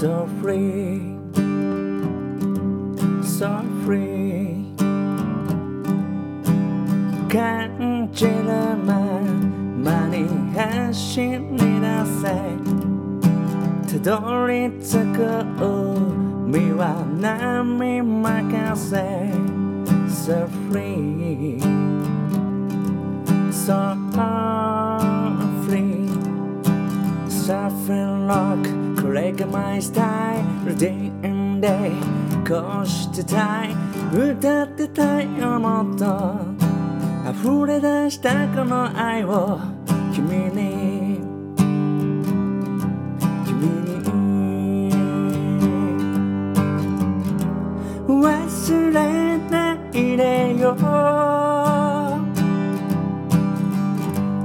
[0.00, 1.18] So free
[3.24, 3.50] So
[3.84, 4.62] free
[7.28, 8.30] 感じる
[8.86, 8.94] ま
[9.82, 11.86] まに走り出
[12.22, 12.30] せ
[13.98, 15.18] たどり着く
[16.46, 18.94] 海は波任せ
[20.06, 21.58] So free
[23.50, 23.96] So
[25.66, 26.06] free
[27.28, 31.90] Suffering rock これがマイスタイル Day and day
[32.46, 33.70] こうしてたい
[34.12, 36.36] 歌ってたいよもっと。
[37.32, 39.58] 溢れ出したこの愛を
[40.12, 41.20] 君に
[43.46, 43.60] 君
[44.02, 44.92] に。
[48.06, 50.76] 忘れないでよ。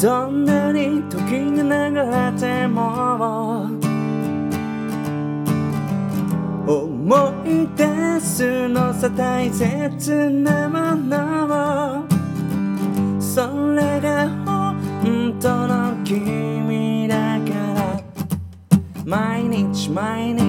[0.00, 1.20] どんなに時
[1.52, 3.85] が流れても
[6.66, 13.40] 思い出すのさ大切なものをそ
[13.74, 14.28] れが
[15.02, 18.16] 本当の君だから。
[19.06, 20.42] 毎日毎日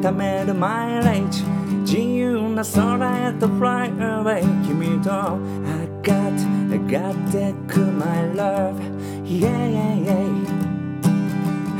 [0.00, 1.42] 貯めるマイレージ
[1.80, 5.16] 自由な空へと fly away 君と上
[6.02, 8.78] がって上がってく my love
[9.24, 10.22] yeah yeah yeah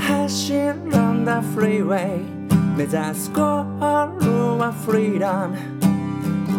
[0.00, 2.35] 走るんだフリーウェイ
[2.76, 5.56] 目指すゴールはフリーダム。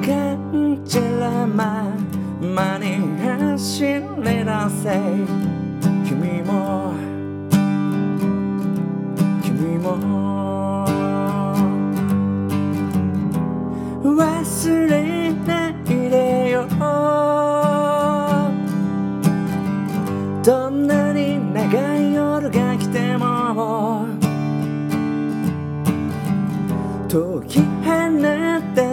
[0.04, 1.06] 感じる
[1.46, 1.94] ま
[2.42, 4.50] まに走り出
[4.82, 4.98] せ。
[6.04, 6.96] 君も。
[9.44, 10.88] 君も。
[14.02, 17.07] 忘れないでよ。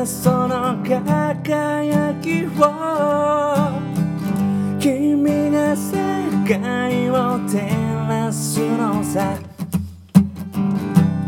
[0.07, 2.49] その輝きを
[4.79, 5.97] 君が世
[6.47, 7.59] 界を照
[8.09, 9.39] らすのさ。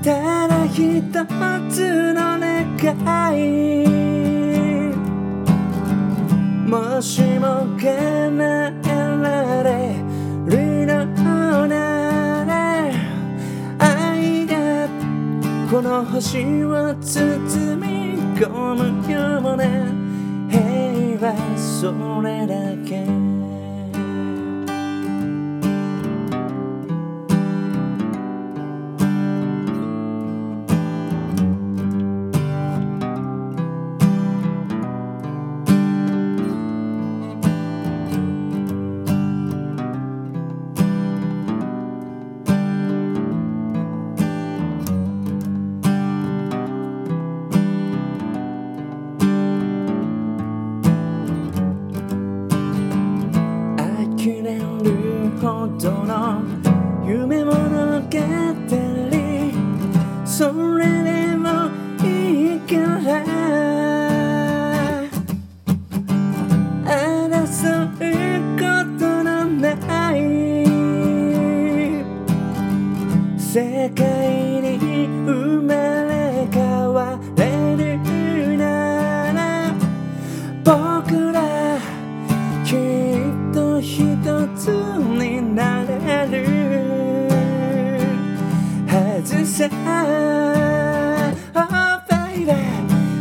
[0.05, 1.03] ただ一
[1.71, 3.87] つの願い。
[6.69, 9.95] もしも叶えられ
[10.47, 12.91] るのなら
[13.79, 14.89] 愛が
[15.71, 19.65] この星を包みこの世もね
[20.51, 22.55] 平和それだ
[22.87, 23.26] け。
[56.27, 58.09] どの夢物語
[60.25, 61.71] それでも
[62.05, 63.23] いいから
[66.85, 67.95] 争う
[68.59, 68.63] こ
[68.99, 70.19] とのない
[73.39, 74.05] 世界
[74.61, 77.43] に生まれ変われ
[77.99, 79.73] るなら
[80.65, 81.79] 僕ら
[82.65, 84.26] きっと一
[91.55, 92.53] Oh baby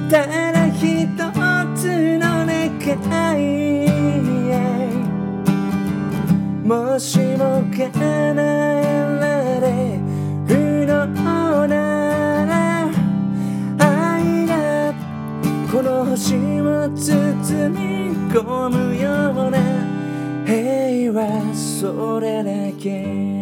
[0.09, 1.07] ただ一
[1.75, 2.61] つの願
[3.41, 3.85] い
[6.65, 9.99] もしも叶えられ
[10.47, 12.89] るのなら
[13.77, 14.93] 愛が
[15.71, 19.59] この星を包み込むような。
[20.45, 23.34] 平和それだけ。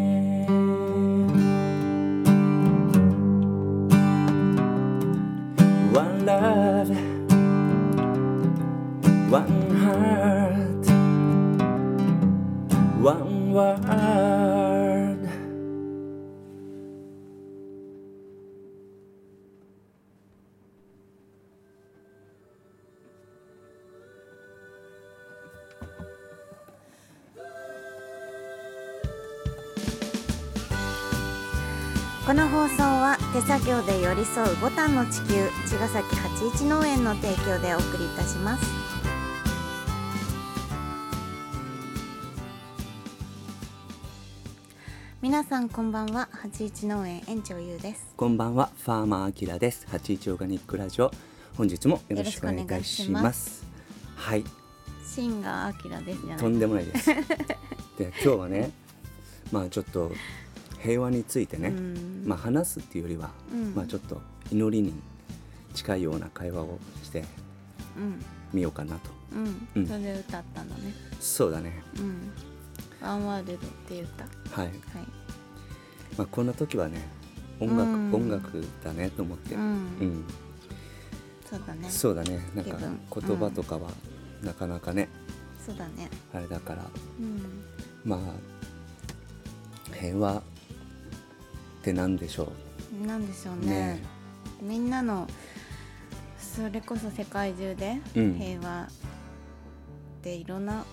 [9.34, 9.50] One
[9.82, 10.86] heart.
[13.02, 13.80] One word.
[32.28, 38.93] この放送は手作業で寄り添うボタンの地球茅ヶ崎八一農園の提供でお送りいたします。
[45.24, 46.28] 皆さんこんばんは。
[46.34, 48.14] 八一農園園長ゆうです。
[48.18, 48.70] こんばんは。
[48.80, 49.88] ファーマーアキラです。
[49.90, 51.12] 八一オーガニックラジオ。
[51.56, 53.66] 本日もよろしくお願いします。
[54.18, 54.44] はい。
[55.06, 57.10] シンガーアキラですとんでもないです。
[57.98, 58.72] で今日はね
[59.50, 60.12] まあちょっと
[60.82, 62.24] 平和についてね、うん。
[62.26, 63.74] まあ話すっていうよりは、うん。
[63.74, 64.22] まあちょっと
[64.52, 64.92] 祈りに
[65.74, 67.24] 近いような会話をして
[67.98, 68.22] うん。
[68.52, 69.10] みようかなと。
[69.34, 69.88] うん、うん。
[69.88, 70.94] それで歌ったのね。
[71.22, 71.82] そうだね。
[71.98, 72.53] うん
[73.04, 74.30] ワンワールドっていう歌は
[74.62, 74.72] はい、い
[76.18, 77.02] まあ、こんな時はね
[77.60, 78.14] 音楽、うん。
[78.16, 79.74] 音楽だねと思って、ううん。
[80.20, 80.26] ん
[81.50, 81.90] そうだね。
[81.90, 82.40] そうだね。
[82.56, 82.78] なんか
[83.22, 83.90] 言葉とかは
[84.42, 85.08] なかなかね、
[85.64, 86.10] そうだね。
[86.34, 86.84] あれだから。
[87.20, 87.64] うん。
[88.04, 88.20] まあ
[89.96, 90.42] 平和っ
[91.84, 92.52] て何でしょ
[93.06, 94.02] なんでしょううね
[94.62, 95.28] みんなの
[96.38, 98.34] それこそ世界中でうん。
[98.36, 98.88] 平和っ
[100.22, 100.84] ていろんな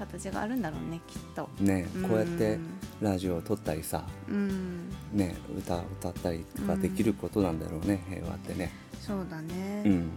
[0.00, 1.48] 形があるんだろうねきっと。
[1.60, 2.60] ねこうやってん
[3.00, 4.88] ラジオを撮ったりさうん。
[5.12, 8.72] ね歌歌ったりとかできることなんだろうね、平和ってね。
[9.00, 10.10] そうだね、うん。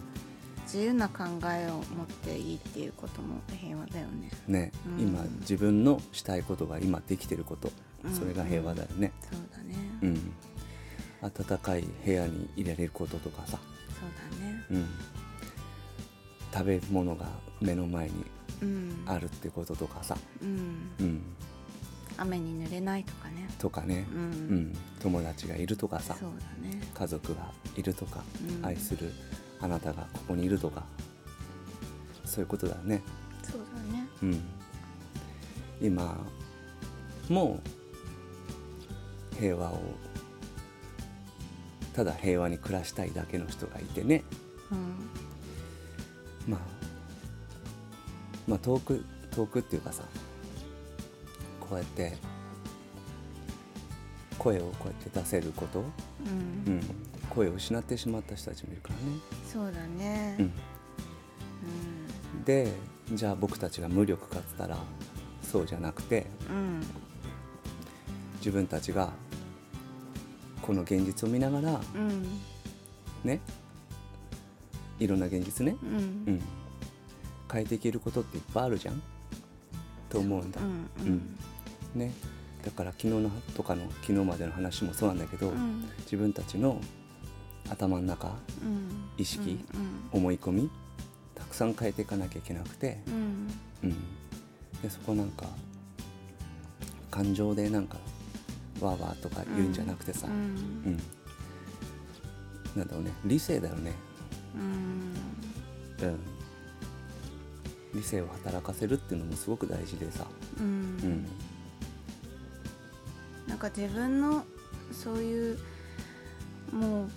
[0.64, 4.32] 自由な考えを持っていいっていうことも平和だよね。
[4.48, 5.08] ね、うん。
[5.08, 7.72] 今自分のしたいことが今できてること。
[8.06, 8.14] うん。
[8.14, 9.12] それが平和だよね。
[9.30, 10.34] そうだね、うん、
[11.22, 13.58] 暖かい部屋に入れれることとかさ、
[14.00, 14.64] そうだね。
[14.72, 14.88] うん、
[16.54, 17.26] 食べ物が
[17.60, 18.26] 目の前に
[18.62, 19.04] うん。
[19.08, 20.92] あるってこととかさ、うん。
[21.00, 21.22] うん、
[22.18, 23.50] 雨に濡れないとかね。
[23.58, 26.16] とかね、ううんん、友達がいるとかさ。
[26.18, 26.80] そうだね。
[26.94, 28.24] 家族がいるとか、
[28.60, 28.66] うん。
[28.66, 29.12] 愛する
[29.60, 30.84] あなたがここにいるとか。
[32.26, 33.02] そういうことだね。
[33.44, 33.62] そう
[33.92, 34.08] だね。
[34.22, 34.42] うん、
[35.82, 36.18] 今
[37.30, 37.60] も
[39.36, 39.80] う平和を
[41.94, 44.24] ただ平和に暮らしたいだけの人がいてね、
[44.72, 45.10] うん
[46.48, 46.60] まあ、
[48.48, 50.04] まあ遠く遠くっていうかさ
[51.60, 52.16] こうやって
[54.38, 56.74] 声をこうやって出せること、うん。
[56.74, 56.82] うん、
[57.30, 59.02] 声を失ってしまった人たちもいるからね。
[59.52, 60.36] そうだね。
[60.40, 60.54] うん。
[62.44, 62.74] で
[63.14, 64.78] じゃあ僕たちが無力かっつったら
[65.42, 66.82] そうじゃなくてうん。
[68.38, 69.12] 自分たちが
[70.62, 72.24] この現実を見ながらうん。
[73.24, 73.40] ね
[75.04, 75.90] いろんな現実ね、うん。
[75.90, 75.96] う
[76.38, 76.42] ん、
[77.52, 79.02] 変えていけることっていっぱいあるじゃん。
[80.10, 81.38] と思うんだ、うんうん。
[81.96, 82.12] ね、
[82.64, 85.90] だから昨日のとかの昨日までの話もそうなんだけど、うん。
[86.02, 86.80] 自分たちの
[87.70, 88.28] 頭の中
[88.64, 89.10] うん。
[89.18, 90.70] 意識うん思い込み
[91.36, 93.50] たくさん変えていかなきゃいけなくて、うん。
[93.84, 93.96] うん、
[94.82, 95.48] でそこなんか
[97.12, 97.98] 感情でなんか
[98.80, 100.36] わーわーとか言うんじゃなくてさ、ううん。
[100.36, 101.02] ん。
[102.76, 103.12] なんだろうね。
[103.26, 103.94] 理性だよね、
[104.56, 106.08] うん。
[106.08, 106.20] うん、
[107.94, 110.26] 理性を働かせるっていうのもすごく大事でさ、
[110.60, 111.28] ううんん。
[113.48, 114.44] なんか自分の
[114.92, 115.60] そういう
[116.72, 117.10] もう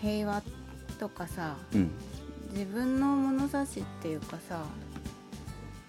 [0.00, 0.42] 平和
[0.98, 1.90] とかさうん。
[2.52, 4.64] 自分の物差しっていうかさ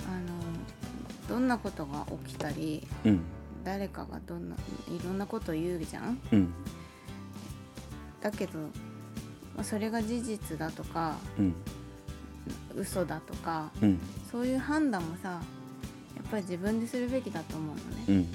[0.08, 0.28] あの
[1.28, 3.22] どんなことが起きたりうん。
[3.64, 4.56] 誰かがどんな
[4.90, 6.20] いろんなことを言うじゃん？
[6.32, 6.54] うん。
[8.20, 8.60] だけど、
[9.56, 11.56] まあ、それが事実だとかうん。
[12.76, 14.00] 嘘だとかうん。
[14.32, 15.40] そういう判断もさや
[16.28, 18.18] っぱり自分でするべきだと思うのうね。
[18.18, 18.28] ん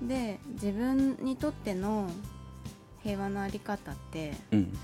[0.00, 0.08] うん。
[0.08, 2.10] で自分にとっての
[3.02, 4.76] 平和のあり方ってうん。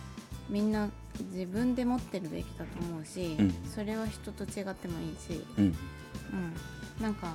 [0.48, 0.88] みんな
[1.32, 3.54] 自分で持ってるべきだと思うし、うん。
[3.74, 5.64] それは人と違ってもいいし、うん。
[5.64, 5.74] うん、
[7.02, 7.34] なんか、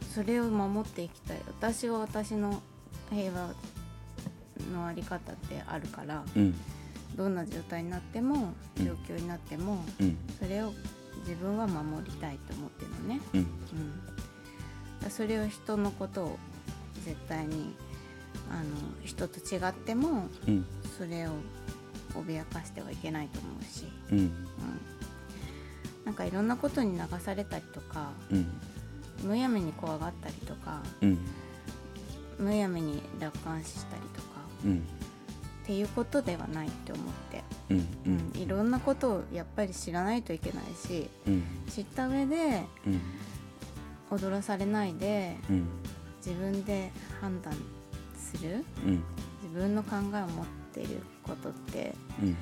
[0.00, 1.38] うん、それを守っていきたい。
[1.46, 2.62] 私は私の
[3.10, 3.50] 平和
[4.72, 6.54] のあり方ってあるからうん。
[7.16, 8.86] どんな状態になってもうん。
[8.86, 10.16] 状況になっても、うん。
[10.38, 10.72] それを
[11.20, 13.40] 自分は守りたいと思ってるのね、うん。
[13.40, 13.46] うん、
[15.02, 16.38] だそれを人のことを
[17.04, 17.74] 絶対に
[18.50, 18.64] あの
[19.04, 20.64] 人と違ってもうん。
[20.98, 21.32] それを
[22.14, 24.18] 脅かしてはいけないと思うし、うん。
[24.18, 24.32] うん、
[26.04, 28.46] なんかいろんなことに流されたりとかうん。
[29.22, 31.18] むやみに怖がったりとかうん。
[32.38, 41.44] むやみに楽観視したりとかうんっていうことではないって思って、うんううんん、いろんなことをやっぱり知らないといけないしうん。
[41.68, 43.00] 知った上でうん。
[44.10, 45.66] 踊らされないでうん。
[46.24, 47.52] 自分で判断
[48.16, 49.02] するうん。
[49.42, 52.36] 自分の考えを持っていることってうん。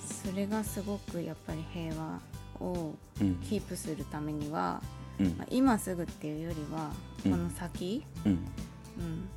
[0.00, 2.20] それがすごくやっぱり平和
[2.60, 3.34] をうん。
[3.36, 4.82] キープするためには、
[5.20, 5.26] うん。
[5.36, 6.90] まあ今すぐっていうよりは
[7.26, 7.32] うん。
[7.32, 8.32] この先、うん。
[8.32, 9.28] うん、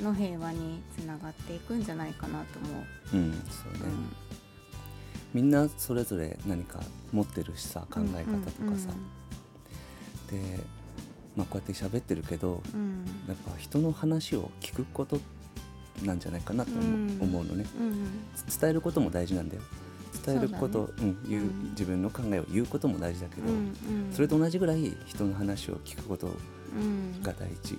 [0.00, 2.68] の平和につながっていくんじゃないかなと思
[3.14, 3.16] う。
[3.16, 3.78] うんそうね、
[5.32, 6.80] みんなそれぞれ何か
[7.12, 8.88] 持ってるしさ考え方とかさ、
[10.30, 10.58] で、
[11.36, 12.80] まあ、こうやって喋ってるけどうん。
[12.80, 15.18] うんやっぱ人の話を聞くこと
[16.04, 17.66] なんじゃないかなと思う,、のね。
[17.80, 17.92] うん
[18.60, 19.62] 伝えることも大事なんだよ。
[20.24, 24.12] 伝えることそうだうん言ううん自分の考えを言うことも大事だけど、うんうん。
[24.12, 26.28] それと同じぐらい人の話を聞くこと
[26.76, 27.78] うんが大事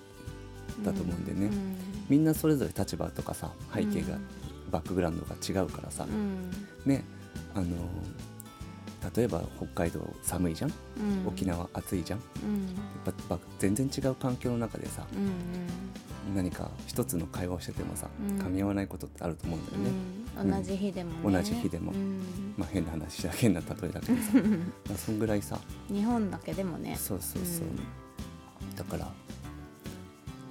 [0.84, 1.76] だと思うんでね、うん
[2.10, 4.28] みんなそれぞれ立場とかさ背景が、うん
[4.70, 6.52] バックグラウンドが違うからさ、うん。
[6.86, 7.06] ね
[7.56, 7.68] あの
[9.16, 11.26] 例えば北海道寒いじゃん、うん。
[11.26, 12.20] 沖縄暑いじゃん？
[12.44, 12.68] うん。
[13.06, 18.40] ばば全然違う環境の中でさうん何か一つの会話をしててもさ、うん。
[18.40, 19.92] 噛み合わないことってあると思うんだよね、
[20.42, 20.52] うん。
[20.52, 21.38] 同じ日でもね。
[21.38, 21.94] 同じ日でも。
[21.94, 22.22] うん。
[22.58, 24.32] まあ変な話だ変な例えだけどさ。
[24.90, 25.58] まあそんぐらいさ。
[25.90, 26.98] 日本だけでもね。
[26.98, 27.68] そうそうそう、
[28.76, 29.10] だから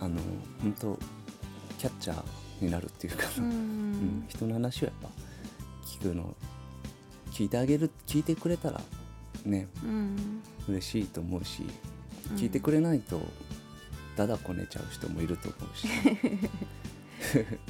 [0.01, 0.17] あの
[0.63, 0.99] 本当
[1.79, 2.25] キャッチャー
[2.65, 3.25] になるっていうか。
[3.25, 3.51] さ、うん。
[3.51, 4.25] うん。
[4.29, 5.09] 人の話をやっぱ
[5.85, 6.35] 聞くの
[7.33, 8.81] 聞いてあげる聞いてくれたら
[9.45, 10.43] ねうん。
[10.69, 11.63] 嬉しいと思うし
[12.31, 12.37] うん。
[12.37, 13.21] 聞いてくれないと
[14.17, 15.89] だだこねちゃう人もいると思うし、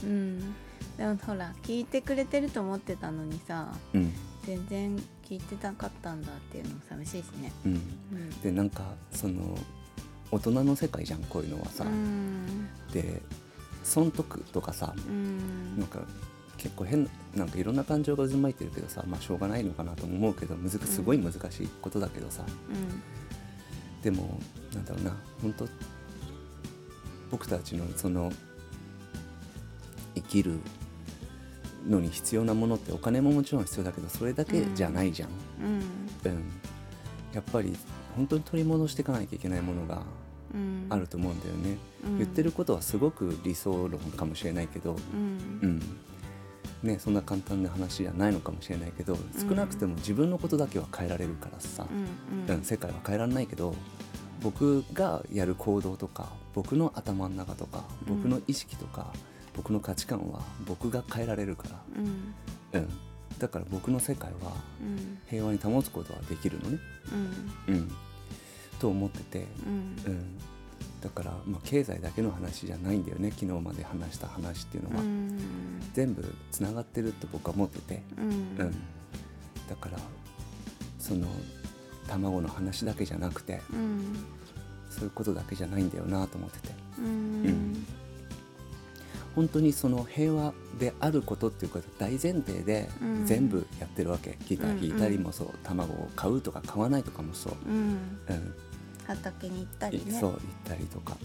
[0.05, 0.55] うん。
[0.97, 4.13] でもほら聞いてくれてると思ってたのにさうん。
[4.45, 4.97] 全然
[5.29, 7.53] 聞いてなかったんだっていうのも寂しいしね。
[7.65, 8.41] うん、うん。
[8.43, 9.59] でなんかその
[10.31, 12.69] 大人の世界じゃんこういうのはさ、うん。
[12.93, 13.21] で
[13.87, 15.79] 損得とかさうん。
[15.79, 16.01] なんか
[16.59, 23.03] 結構変ななんかいろんな感情が渦巻いてるけどさまあしょうがないのかなとも思うけどむずすごい難しいことだけどさ、うん。
[24.03, 24.41] でも
[24.75, 25.69] なんだろうな本当
[27.31, 28.33] 僕たちのその
[30.15, 30.59] 生きる
[31.87, 35.29] のに必要なものってお金ももちろん必要だけどそれだけじゃないじゃん、
[35.61, 35.63] う
[36.29, 36.33] ん。
[36.33, 36.45] うん。
[37.35, 37.77] やっぱり
[38.17, 40.26] 本当に取り戻していかなきゃいけないものがうん
[40.89, 42.19] あると思うんだよね、うん。
[42.19, 45.61] 言ってることはすごく理想論かもしれないけど、うん。
[45.63, 45.83] うん。
[46.83, 52.55] ね、そんな簡単な話じゃないのかもしれないけど少なくても自分のことだけは変えられるからさ、うん。
[52.55, 53.75] うん世界は変えられないけど
[54.43, 58.17] 僕がやる行動とか僕の頭の中とかうん。
[58.23, 59.13] 僕の意識とか、
[59.55, 62.35] 僕の価値観は僕が変えられるから、うん。
[62.81, 62.89] うん、
[63.39, 65.19] だから僕の世界はうん。
[65.27, 66.79] 平和に保つことはできるのね、
[67.69, 67.75] うん。
[67.75, 67.91] うん、
[68.79, 70.13] と思ってて、うん。
[70.13, 70.39] うん、
[71.01, 73.31] だから、まあ、経済だけの話じゃないんだよね。
[73.31, 75.39] 昨日まで話した話っていうのは、うん。
[75.95, 78.25] 全部つながってるって僕は思ってて、うん。
[78.25, 78.73] うん、
[79.69, 79.99] だから
[80.99, 81.27] その
[82.09, 83.61] 卵の話だけじゃなくて。
[83.73, 84.17] うん。
[84.91, 86.75] そういうことだけじゃないんだよなと思ってて。
[86.99, 87.87] うん
[89.37, 93.27] 本当にその平和であることっていうこと大前提でうん。
[93.27, 95.51] 全部やってるわけ、ギター弾いたりもそう。
[95.63, 98.19] 卵を買うとか買わないとかもそう、うん。
[98.29, 98.55] うん。
[99.07, 100.17] 畑に行ったりね。
[100.17, 101.17] いそう行ったりとか。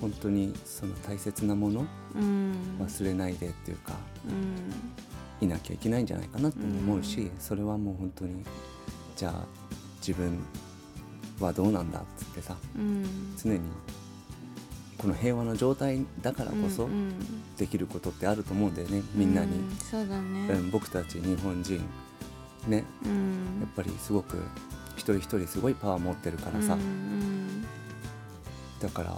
[0.00, 2.54] 本当にその大切なものうん。
[2.78, 3.94] 忘れないでっていうか
[4.28, 5.46] うん。
[5.46, 8.44] いなきゃいけないんじゃないかなとも思うし、それはもう本当に
[9.16, 9.46] じゃあ
[9.98, 10.38] 自分
[11.40, 13.34] はどうなんだっつってさうん。
[13.42, 13.60] 常に
[15.00, 16.86] この平和な状態だからこそ
[17.56, 20.46] できることってあると思うんだよねみんなに、うんそうだね。
[20.50, 21.80] うん僕たち日本人
[22.68, 22.84] ね。
[23.06, 23.60] うん。
[23.60, 24.36] やっぱりすごく
[24.96, 27.64] 一人一人すごいパワー持ってるからさ、うん。
[28.78, 29.16] だから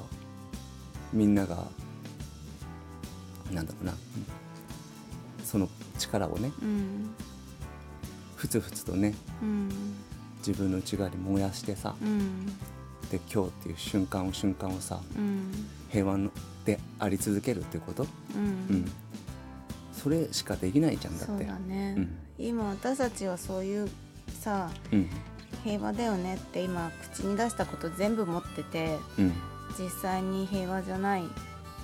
[1.12, 1.66] みんなが
[3.50, 3.94] なんだろうな。
[5.44, 7.10] その力をねうん。
[8.36, 9.68] ふつふつとねうん。
[10.46, 12.52] 自分の内側に燃やしてさうん
[13.12, 15.52] で今日っていう瞬間を瞬間をさうん。
[15.90, 16.19] 平和
[16.64, 18.47] であり続けるっていうこと、ううん。
[18.76, 18.92] ん、
[19.92, 21.45] それしかできないじゃんだって。
[21.45, 22.19] だね、うん。
[22.38, 23.90] 今私たちはそういう
[24.40, 25.11] さうん。
[25.62, 29.33] 平和だよねって今口に出したこと全部持っててうん。
[29.78, 31.25] 実際に平和じゃない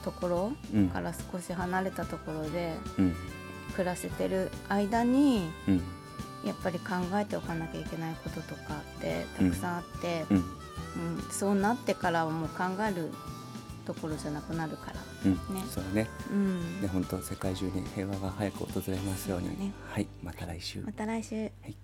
[0.03, 0.89] ところうん。
[0.89, 3.15] から少し離れたところでうん。
[3.75, 5.83] 暮らせてる間にうん。
[6.47, 10.25] やっぱり考えておかなきゃいけないこととかってたくさんあって、
[10.97, 13.11] うんうんそうなってからはもう考える
[13.85, 15.01] ところじゃなくなるから。
[15.25, 15.65] うんね。
[15.71, 16.09] そうだね。
[16.31, 16.81] うん。
[16.81, 19.49] で本当世界中に平和が早く訪れますように。
[19.59, 19.73] ね。
[19.91, 20.83] はいまた来週。
[20.83, 21.37] また来週。
[21.37, 21.77] はい